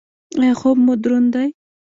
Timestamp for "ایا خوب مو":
0.41-0.93